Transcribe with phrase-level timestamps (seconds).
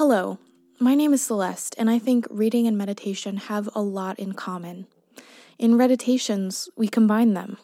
[0.00, 0.38] Hello,
[0.78, 4.86] my name is Celeste, and I think reading and meditation have a lot in common.
[5.58, 7.58] In meditations, we combine them.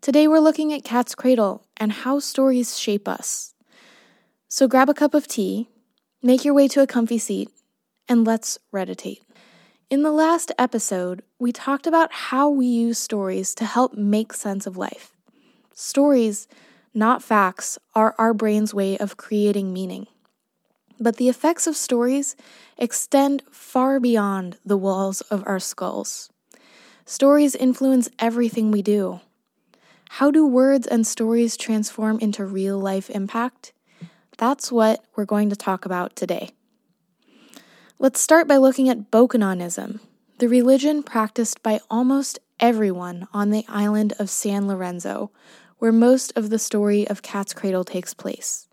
[0.00, 3.52] Today, we're looking at Cat's Cradle and how stories shape us.
[4.46, 5.68] So, grab a cup of tea,
[6.22, 7.50] make your way to a comfy seat,
[8.08, 9.24] and let's meditate.
[9.90, 14.68] In the last episode, we talked about how we use stories to help make sense
[14.68, 15.16] of life.
[15.74, 16.46] Stories,
[16.94, 20.06] not facts, are our brain's way of creating meaning.
[21.00, 22.36] But the effects of stories
[22.76, 26.30] extend far beyond the walls of our skulls.
[27.06, 29.20] Stories influence everything we do.
[30.10, 33.72] How do words and stories transform into real life impact?
[34.36, 36.50] That's what we're going to talk about today.
[37.98, 40.00] Let's start by looking at Bokononism,
[40.38, 45.30] the religion practiced by almost everyone on the island of San Lorenzo,
[45.78, 48.68] where most of the story of Cat's Cradle takes place.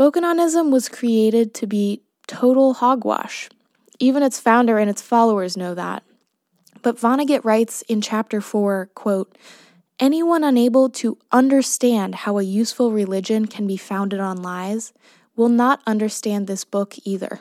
[0.00, 3.50] Bokononism was created to be total hogwash.
[3.98, 6.02] Even its founder and its followers know that.
[6.80, 9.36] But Vonnegut writes in chapter 4, quote,
[9.98, 14.94] Anyone unable to understand how a useful religion can be founded on lies
[15.36, 17.40] will not understand this book either.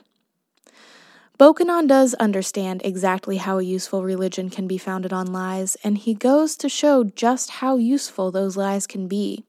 [1.40, 6.14] Bokonon does understand exactly how a useful religion can be founded on lies, and he
[6.14, 9.46] goes to show just how useful those lies can be.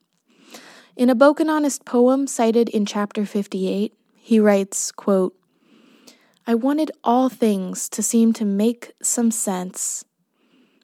[0.95, 5.35] In a Bokononist poem cited in chapter 58, he writes, quote,
[6.45, 10.03] I wanted all things to seem to make some sense,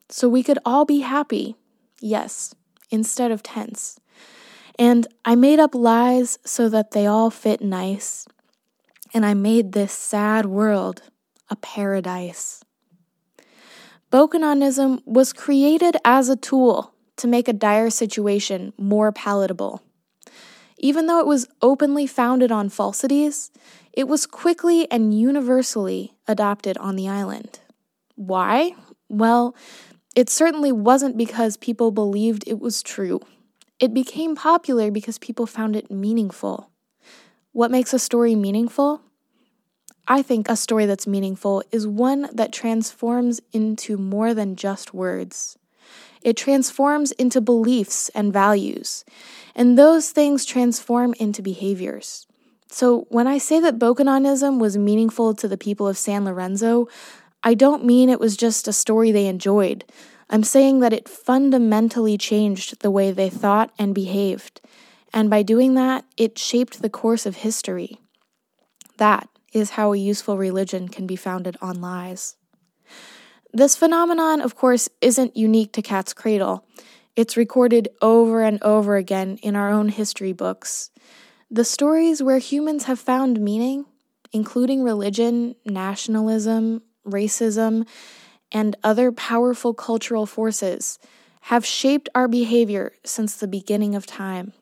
[0.10, 1.56] so we could all be happy,
[2.00, 2.56] yes,
[2.90, 4.00] instead of tense.
[4.80, 8.28] And I made up lies so that they all fit nice
[9.14, 11.02] and I made this sad world
[11.50, 12.64] a paradise.
[14.12, 19.82] Bokononism was created as a tool to make a dire situation more palatable.
[20.80, 23.52] Even though it was openly founded on falsities,
[23.94, 27.60] it was quickly and universally adopted on the island.
[28.16, 28.74] Why?
[29.10, 29.56] Well,
[30.16, 33.22] it certainly wasn't because people believed it was true.
[33.80, 36.70] It became popular because people found it meaningful.
[37.52, 39.02] What makes a story meaningful?
[40.08, 45.58] I think a story that's meaningful is one that transforms into more than just words.
[46.22, 49.06] It transforms into beliefs and values,
[49.58, 52.26] and those things transform into behaviors.
[52.70, 56.88] So, when I say that Bokononism was meaningful to the people of San Lorenzo,
[57.44, 59.84] I don't mean it was just a story they enjoyed.
[60.30, 64.62] I'm saying that it fundamentally changed the way they thought and behaved
[65.14, 68.00] and by doing that, it shaped the course of history.
[68.98, 72.36] That is how a useful religion can be founded on lies.
[73.54, 76.66] This phenomenon, of course, isn't unique to Cat's Cradle.
[77.18, 80.92] It's recorded over and over again in our own history books.
[81.50, 83.86] The stories where humans have found meaning,
[84.32, 87.88] including religion, nationalism, racism,
[88.52, 91.00] and other powerful cultural forces,
[91.42, 94.54] have shaped our behavior since the beginning of time.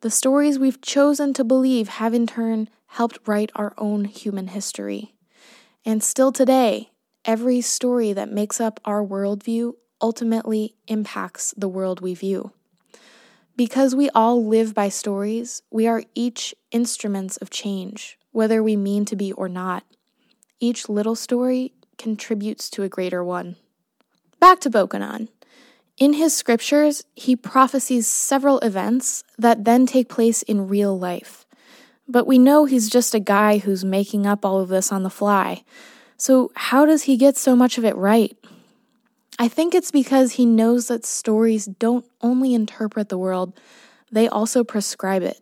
[0.00, 5.14] The stories we've chosen to believe have in turn helped write our own human history.
[5.84, 6.90] And still today,
[7.24, 12.52] every story that makes up our worldview ultimately impacts the world we view.
[13.56, 19.06] Because we all live by stories, we are each instruments of change, whether we mean
[19.06, 19.82] to be or not.
[20.60, 23.56] Each little story contributes to a greater one.
[24.40, 25.28] Back to Bokonon.
[25.96, 31.46] In his scriptures, he prophesies several events that then take place in real life.
[32.06, 35.08] But we know he's just a guy who's making up all of this on the
[35.08, 35.64] fly.
[36.18, 38.36] So, how does he get so much of it right?
[39.38, 43.58] I think it's because he knows that stories don't only interpret the world,
[44.10, 45.40] they also prescribe it.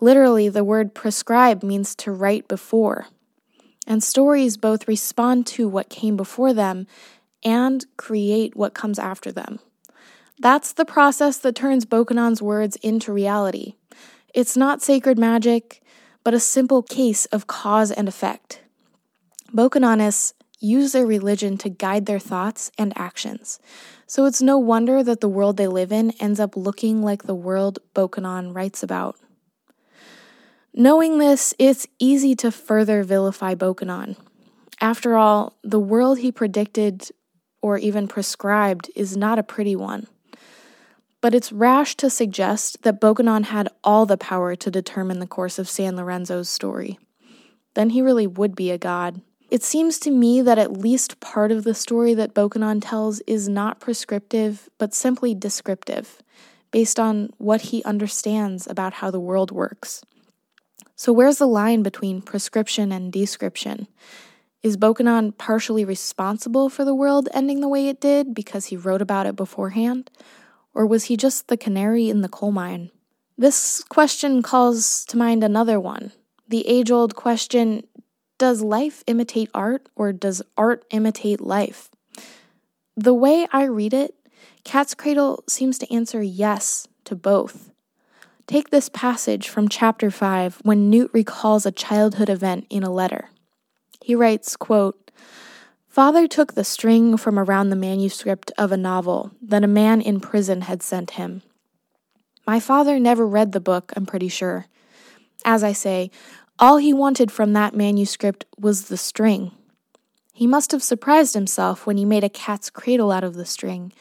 [0.00, 3.06] Literally, the word prescribe means to write before.
[3.86, 6.86] And stories both respond to what came before them
[7.44, 9.60] and create what comes after them.
[10.38, 13.74] That's the process that turns Bokonon's words into reality.
[14.34, 15.80] It's not sacred magic,
[16.24, 18.60] but a simple case of cause and effect.
[19.54, 20.34] Bokononists
[20.66, 23.58] use their religion to guide their thoughts and actions,
[24.06, 27.34] so it's no wonder that the world they live in ends up looking like the
[27.34, 29.16] world Bokonon writes about.
[30.74, 34.16] Knowing this, it's easy to further vilify Bokonon.
[34.80, 37.10] After all, the world he predicted
[37.62, 40.06] or even prescribed is not a pretty one.
[41.22, 45.58] But it's rash to suggest that Bokonon had all the power to determine the course
[45.58, 46.98] of San Lorenzo's story.
[47.74, 49.22] Then he really would be a god.
[49.56, 53.48] It seems to me that at least part of the story that Bokonon tells is
[53.48, 56.20] not prescriptive, but simply descriptive,
[56.70, 60.02] based on what he understands about how the world works.
[60.94, 63.88] So, where's the line between prescription and description?
[64.62, 69.00] Is Bokonon partially responsible for the world ending the way it did because he wrote
[69.00, 70.10] about it beforehand?
[70.74, 72.90] Or was he just the canary in the coal mine?
[73.38, 76.12] This question calls to mind another one
[76.48, 77.82] the age old question
[78.38, 81.90] Does life imitate art, or does art imitate life?
[82.96, 84.14] The way I read it,
[84.64, 87.70] Cat's Cradle seems to answer yes to both.
[88.46, 93.30] Take this passage from chapter 5 when Newt recalls a childhood event in a letter.
[94.02, 95.10] He writes, quote,
[95.88, 100.20] Father took the string from around the manuscript of a novel that a man in
[100.20, 101.42] prison had sent him.
[102.46, 104.66] My father never read the book, I'm pretty sure.
[105.44, 106.10] As I say,
[106.58, 109.52] all he wanted from that manuscript was the string.
[110.32, 113.92] He must have surprised himself when he made a cat's cradle out of the string,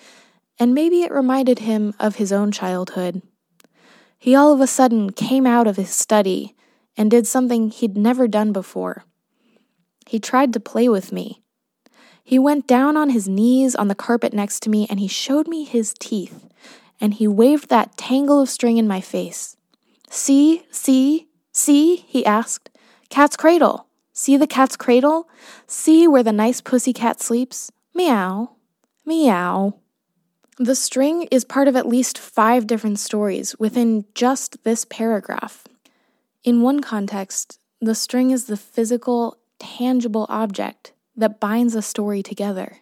[0.60, 3.22] and maybe it reminded him of his own childhood.
[4.18, 6.56] He all of a sudden came out of his study
[6.98, 9.04] and did something he'd never done before.
[10.08, 11.42] He tried to play with me.
[12.24, 15.48] He went down on his knees on the carpet next to me and he showed
[15.48, 16.50] me his teeth,
[17.00, 19.58] and he waved that tangle of string in my face.
[20.10, 21.25] See, see,
[21.56, 22.70] see, he asked.
[23.10, 23.88] Cat's cradle.
[24.14, 25.28] See the cat's cradle?
[25.68, 27.72] See where the nice pussy cat sleeps?
[27.94, 28.56] Meow.
[29.06, 29.76] Meow.
[30.58, 35.66] The string is part of at least five different stories within just this paragraph.
[36.44, 42.78] In one context, the string is the physical, tangible object that binds a story together.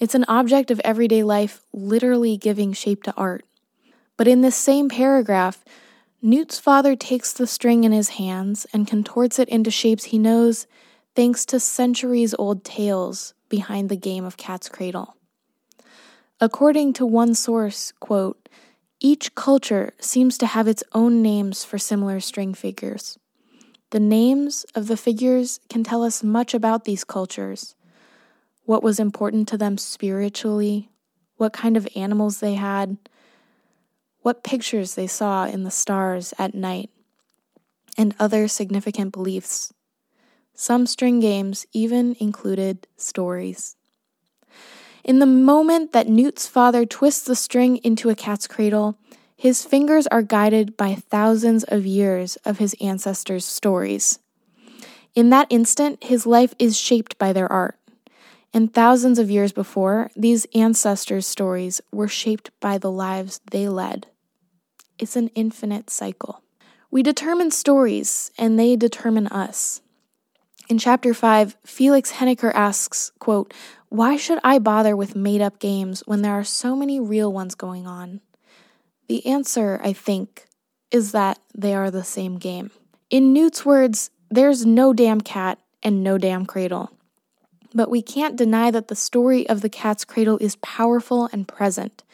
[0.00, 3.44] It's an object of everyday life, literally giving shape to art.
[4.16, 5.64] But in this same paragraph,
[6.26, 10.66] Newt's father takes the string in his hands and contorts it into shapes he knows
[11.14, 15.16] thanks to centuries old tales behind the game of cat's cradle.
[16.40, 18.48] According to one source, quote,
[19.00, 23.18] each culture seems to have its own names for similar string figures.
[23.90, 27.74] The names of the figures can tell us much about these cultures
[28.64, 30.88] what was important to them spiritually,
[31.36, 32.96] what kind of animals they had,
[34.24, 36.88] what pictures they saw in the stars at night,
[37.98, 39.70] and other significant beliefs.
[40.54, 43.76] Some string games even included stories.
[45.04, 48.96] In the moment that Newt's father twists the string into a cat's cradle,
[49.36, 54.20] his fingers are guided by thousands of years of his ancestors' stories.
[55.14, 57.78] In that instant, his life is shaped by their art.
[58.54, 64.06] And thousands of years before, these ancestors' stories were shaped by the lives they led.
[64.98, 66.42] It's an infinite cycle.
[66.90, 69.80] We determine stories, and they determine us.
[70.68, 73.52] In chapter 5, Felix Hoenikker asks, quote,
[73.88, 77.54] Why should I bother with made up games when there are so many real ones
[77.54, 78.20] going on?
[79.08, 80.46] The answer, I think,
[80.90, 82.70] is that they are the same game.
[83.10, 86.92] In Newt's words, there's no damn cat and no damn cradle.
[87.74, 92.04] But we can't deny that the story of the cat's cradle is powerful and present,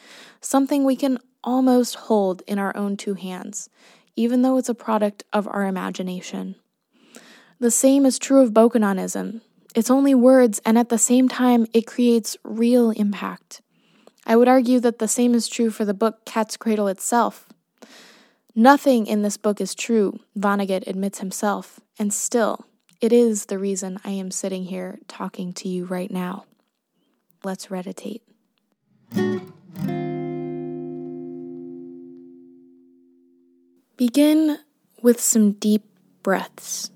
[0.41, 3.69] something we can almost hold in our own two hands,
[4.15, 6.55] even though it's a product of our imagination.
[7.59, 9.41] The same is true of Bokononism.
[9.75, 13.61] It's only words, and at the same time, it creates real impact.
[14.25, 17.47] I would argue that the same is true for the book Cat's Cradle itself.
[18.53, 22.65] Nothing in this book is true, Vonnegut admits himself, and still,
[22.99, 26.45] it is the reason I am sitting here talking to you right now.
[27.43, 28.21] Let's meditate.
[34.01, 34.57] Begin
[35.03, 35.83] with some deep
[36.23, 36.89] breaths.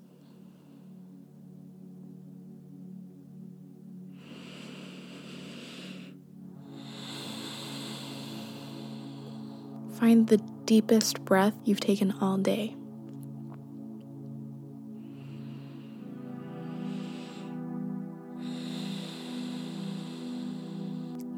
[9.99, 12.75] Find the deepest breath you've taken all day.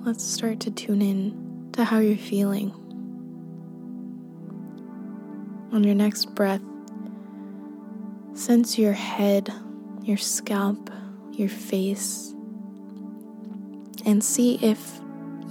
[0.05, 2.86] Let's start to tune in to how you're feeling.
[5.77, 6.63] On your next breath,
[8.33, 9.53] sense your head,
[10.01, 10.89] your scalp,
[11.33, 12.33] your face,
[14.03, 14.99] and see if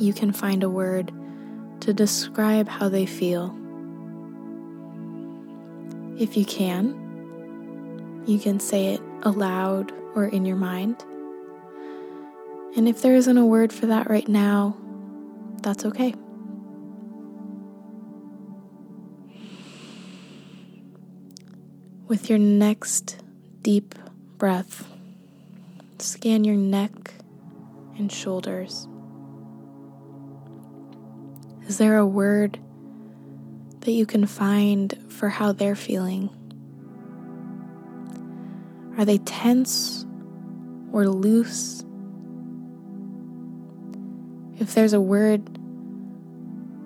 [0.01, 1.13] you can find a word
[1.79, 3.57] to describe how they feel.
[6.19, 11.05] If you can, you can say it aloud or in your mind.
[12.77, 14.77] And if there isn't a word for that right now,
[15.63, 16.17] that's okay.
[22.09, 23.21] With your next
[23.63, 23.97] deep
[24.39, 24.87] breath,
[25.99, 27.15] scan your neck
[27.99, 28.87] and shoulders.
[31.67, 32.61] Is there a word
[33.81, 36.31] that you can find for how they're feeling?
[38.97, 40.07] Are they tense
[40.93, 41.85] or loose?
[44.61, 45.59] If there's a word,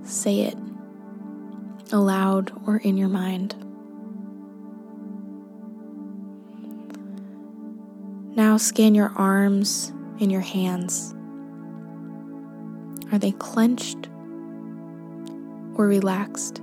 [0.02, 0.56] say it
[1.92, 3.54] aloud or in your mind.
[8.50, 11.14] Now scan your arms and your hands.
[13.12, 14.08] Are they clenched
[15.76, 16.58] or relaxed?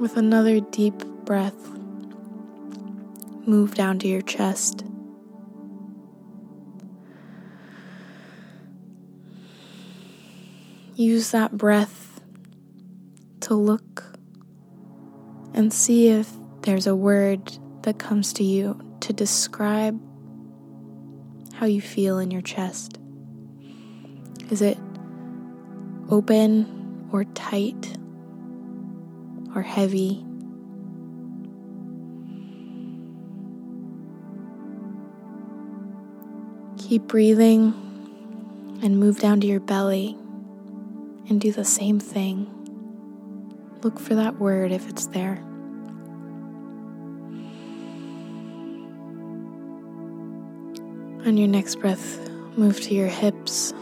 [0.00, 1.68] With another deep breath,
[3.46, 4.86] move down to your chest.
[10.94, 12.22] Use that breath
[13.40, 14.09] to look
[15.60, 20.00] and see if there's a word that comes to you to describe
[21.52, 22.98] how you feel in your chest.
[24.48, 24.78] Is it
[26.08, 27.98] open or tight
[29.54, 30.24] or heavy?
[36.78, 37.74] Keep breathing
[38.82, 40.16] and move down to your belly
[41.28, 42.50] and do the same thing.
[43.82, 45.44] Look for that word if it's there.
[51.26, 53.72] On your next breath, move to your hips.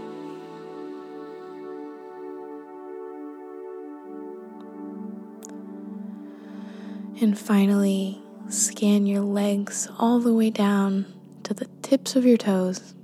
[7.20, 11.06] And finally, scan your legs all the way down
[11.44, 12.94] to the tips of your toes.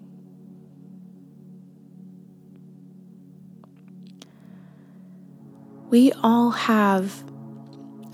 [5.90, 7.22] We all have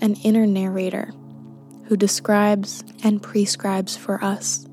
[0.01, 1.11] an inner narrator
[1.85, 4.67] who describes and prescribes for us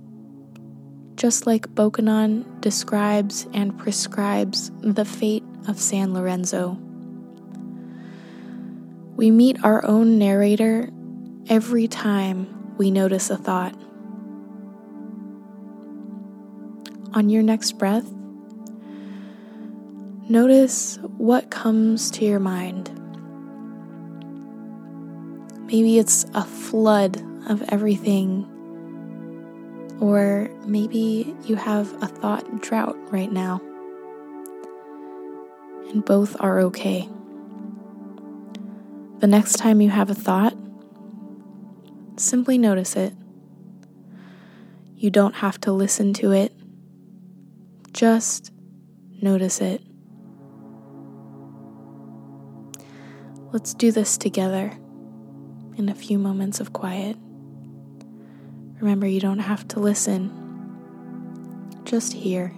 [1.18, 6.78] just like Bokonon describes and prescribes the fate of San Lorenzo.
[9.16, 10.90] We meet our own narrator
[11.48, 13.75] every time we notice a thought.
[17.14, 18.08] On your next breath,
[20.28, 22.94] notice what comes to your mind.
[25.66, 28.48] Maybe it's a flood of everything
[30.00, 33.61] or maybe you have a thought drought right now.
[35.90, 37.09] And both are okay.
[39.19, 40.57] The next time you have a thought,
[42.17, 43.12] simply notice it.
[44.97, 46.52] You don't have to listen to it,
[47.93, 48.52] just
[49.21, 49.83] notice it.
[53.50, 54.73] Let's do this together
[55.76, 57.17] in a few moments of quiet.
[58.80, 60.30] Remember, you don't have to listen,
[61.85, 62.52] just hear.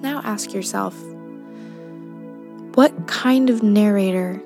[0.00, 0.94] Now ask yourself
[2.78, 4.40] what kind of narrator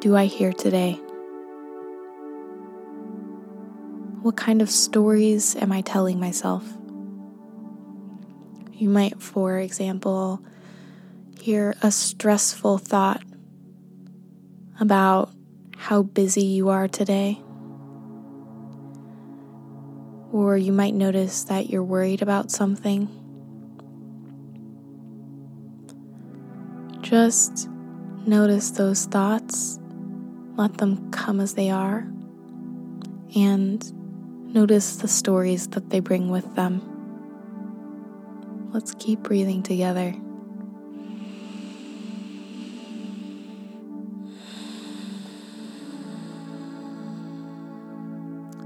[0.00, 0.94] do I hear today?
[4.22, 6.64] What kind of stories am I telling myself?
[8.72, 10.40] You might, for example,
[11.38, 13.22] hear a stressful thought
[14.80, 15.30] about
[15.76, 17.42] how busy you are today.
[20.32, 23.25] Or you might notice that you're worried about something.
[27.16, 27.70] Just
[28.26, 29.80] notice those thoughts,
[30.56, 32.06] let them come as they are,
[33.34, 36.82] and notice the stories that they bring with them.
[38.74, 40.14] Let's keep breathing together.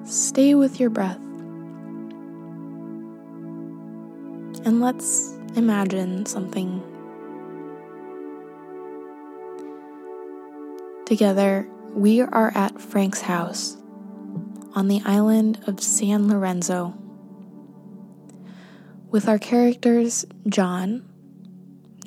[0.04, 1.20] Stay with your breath.
[4.66, 6.82] And let's imagine something
[11.10, 13.76] Together, we are at Frank's house
[14.76, 16.94] on the island of San Lorenzo
[19.10, 21.04] with our characters John,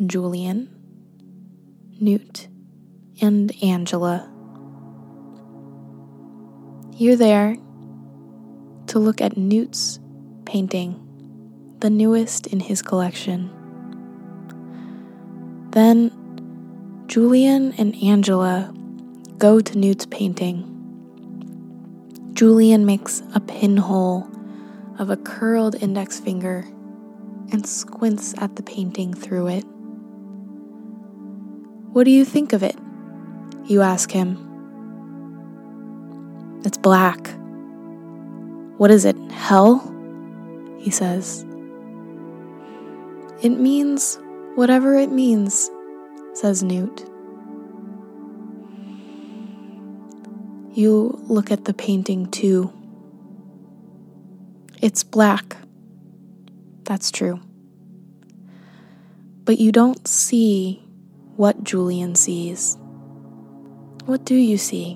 [0.06, 0.70] Julian,
[2.00, 2.48] Newt,
[3.22, 4.32] and Angela.
[6.96, 7.58] You're there
[8.88, 10.00] to look at Newt's
[10.46, 13.50] painting, the newest in his collection.
[15.72, 18.74] Then Julian and Angela
[19.44, 20.64] go to Newt's painting.
[22.32, 24.26] Julian makes a pinhole
[25.00, 26.66] of a curled index finger
[27.52, 29.66] and squints at the painting through it.
[31.92, 32.78] What do you think of it?
[33.66, 34.38] You ask him.
[36.64, 37.28] It's black.
[38.78, 39.80] What is it, hell?
[40.80, 41.46] He says.
[43.42, 44.18] It means
[44.56, 45.70] whatever it means,
[46.32, 47.13] says Newt.
[50.74, 52.74] You look at the painting too.
[54.82, 55.56] It's black.
[56.84, 57.40] That's true.
[59.46, 60.84] But you don't see
[61.36, 62.76] what Julian sees.
[64.06, 64.96] What do you see?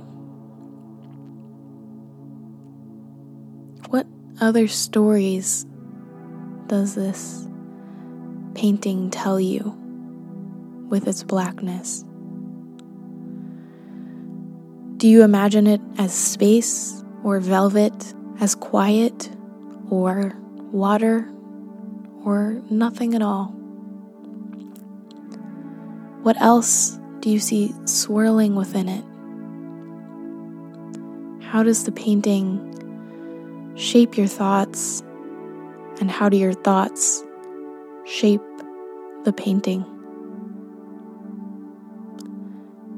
[3.90, 4.08] What
[4.42, 5.68] other stories
[6.66, 7.48] does this
[8.56, 9.76] painting tell you
[10.90, 12.04] with its blackness?
[14.98, 19.30] Do you imagine it as space or velvet, as quiet
[19.92, 20.34] or
[20.72, 21.30] water
[22.26, 23.50] or nothing at all?
[26.24, 29.06] What else do you see swirling within it?
[31.46, 35.04] How does the painting shape your thoughts?
[36.02, 37.24] And how do your thoughts
[38.08, 38.42] shape
[39.26, 39.86] the painting?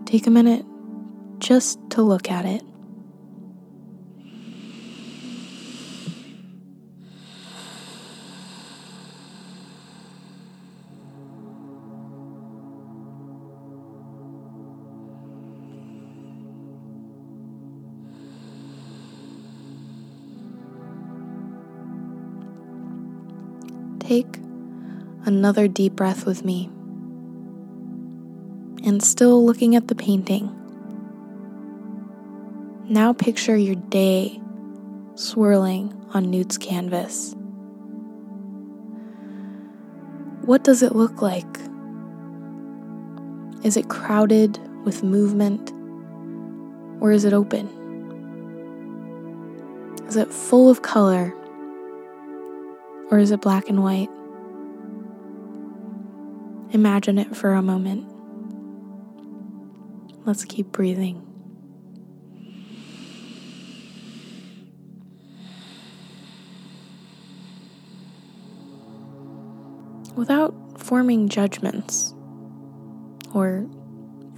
[0.06, 0.65] Take a minute
[1.39, 2.63] just to look at it.
[24.00, 24.38] Take
[25.25, 26.65] another deep breath with me.
[28.84, 30.59] And still looking at the painting.
[32.89, 34.41] Now picture your day
[35.13, 37.36] swirling on Newt's canvas.
[40.41, 41.45] What does it look like?
[43.63, 45.71] Is it crowded with movement
[46.99, 47.67] or is it open?
[50.08, 51.32] Is it full of color
[53.12, 54.10] or is it black and white?
[56.71, 58.08] Imagine it for a moment.
[60.25, 61.29] Let's keep breathing.
[70.19, 72.13] Without forming judgments
[73.34, 73.65] or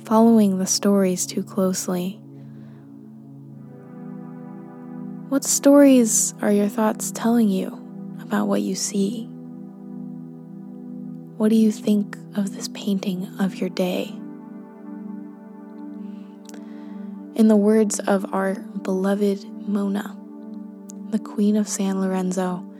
[0.05, 2.19] following the stories too closely,
[5.29, 7.81] what stories are your thoughts telling you?
[8.21, 9.25] about what you see?
[11.35, 14.03] What do you think of this painting of your day?
[17.35, 20.15] In the words of our beloved Mona,
[21.09, 22.70] the Queen of San Lorenzo,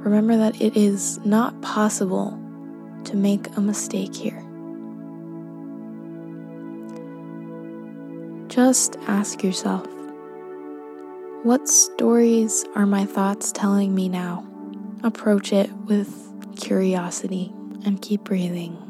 [0.00, 2.38] remember that it is not possible
[3.04, 4.44] to make a mistake here.
[8.48, 9.86] Just ask yourself
[11.42, 14.46] what stories are my thoughts telling me now?
[15.02, 16.12] Approach it with
[16.60, 17.50] curiosity
[17.86, 18.89] and keep breathing.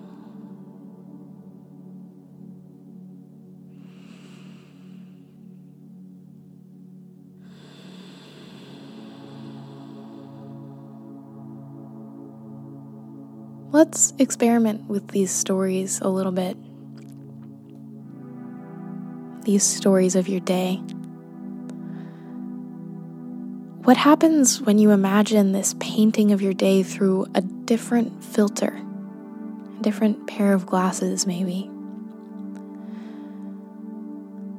[13.81, 16.55] Let's experiment with these stories a little bit.
[19.47, 20.75] These stories of your day.
[23.85, 28.79] What happens when you imagine this painting of your day through a different filter,
[29.79, 31.71] a different pair of glasses, maybe?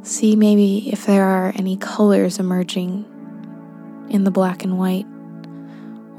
[0.02, 3.06] See maybe if there are any colors emerging
[4.10, 5.06] in the black and white,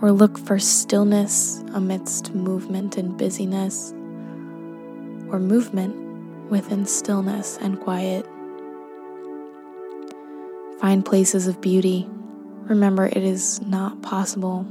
[0.03, 3.93] or look for stillness amidst movement and busyness,
[5.31, 5.97] or movement
[6.51, 8.27] within stillness and quiet.
[10.81, 12.07] Find places of beauty
[12.65, 14.67] Remember, it is not possible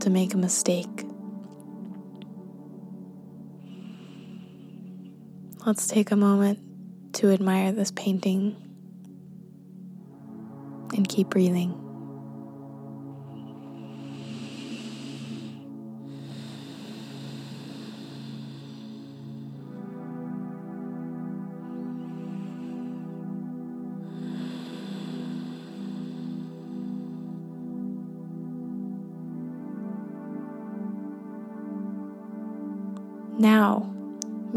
[0.00, 1.06] to make a mistake.
[5.64, 6.58] Let's take a moment
[7.14, 8.56] to admire this painting
[10.96, 11.89] and keep breathing.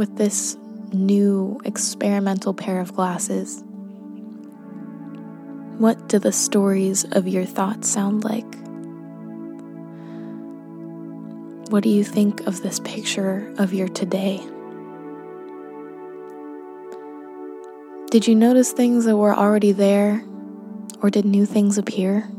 [0.04, 0.58] With this
[0.92, 3.64] new experimental pair of glasses,
[5.78, 8.44] what do the stories of your thoughts sound like?
[11.72, 14.42] What do you think of this picture of your today?
[18.12, 20.22] Did you notice things that were already there,
[21.02, 22.30] or did new things appear?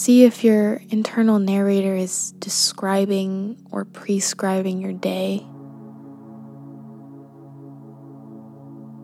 [0.00, 5.40] See if your internal narrator is describing or prescribing your day.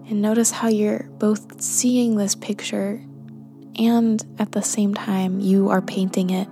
[0.09, 3.04] And notice how you're both seeing this picture
[3.78, 6.48] and at the same time you are painting it.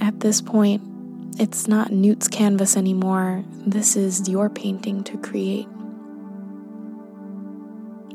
[0.00, 0.80] At this point,
[1.40, 3.42] it's not Newt's canvas anymore.
[3.66, 5.66] This is your painting to create.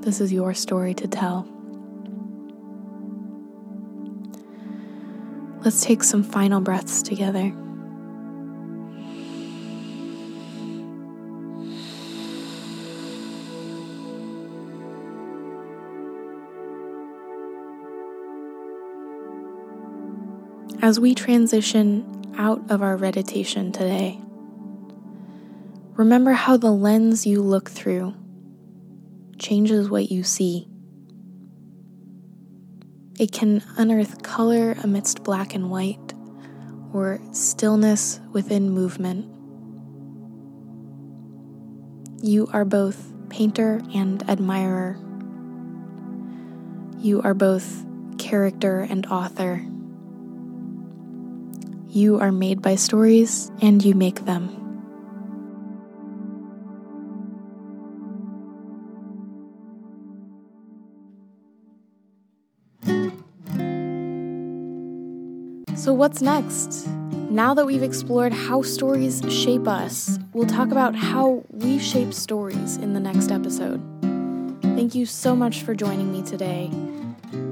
[0.06, 1.48] This is your story to tell.
[5.64, 7.52] Let's take some final breaths together.
[20.84, 24.20] As we transition out of our meditation today,
[25.96, 28.14] remember how the lens you look through
[29.40, 30.68] changes what you see.
[33.18, 36.14] It can unearth color amidst black and white,
[36.94, 39.32] or stillness within movement.
[42.22, 44.98] You are both painter and admirer.
[47.00, 47.86] You are both
[48.18, 49.66] character and author.
[51.88, 54.65] You are made by stories and you make them.
[65.86, 66.88] So, what's next?
[67.30, 72.78] Now that we've explored how stories shape us, we'll talk about how we shape stories
[72.78, 73.80] in the next episode.
[74.64, 76.72] Thank you so much for joining me today.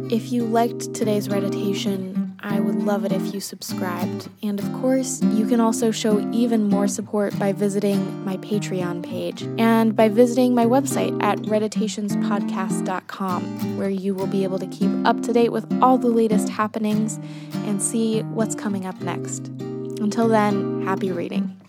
[0.10, 4.27] If you liked today's meditation, I would love it if you subscribed.
[4.43, 9.43] And of course, you can also show even more support by visiting my Patreon page
[9.58, 15.21] and by visiting my website at reditationspodcast.com, where you will be able to keep up
[15.21, 17.17] to date with all the latest happenings
[17.65, 19.47] and see what's coming up next.
[19.47, 21.62] Until then, happy reading.